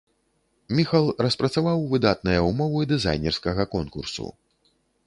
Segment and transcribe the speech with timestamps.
[0.79, 4.25] Міхал распрацаваў выдатныя ўмовы дызайнерскага конкурсу.